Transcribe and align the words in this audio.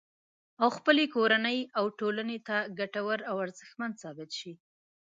او 0.61 0.69
خپلې 0.77 1.03
کورنۍ 1.15 1.59
او 1.77 1.85
ټولنې 1.99 2.37
ته 2.47 2.57
ګټور 2.79 3.19
او 3.29 3.35
ارزښتمن 3.45 3.91
ثابت 4.01 4.29
شي 4.39 4.53